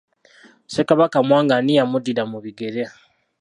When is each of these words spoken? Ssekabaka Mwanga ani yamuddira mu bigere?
Ssekabaka 0.67 1.17
Mwanga 1.27 1.53
ani 1.57 1.73
yamuddira 1.77 2.23
mu 2.31 2.37
bigere? 2.43 2.83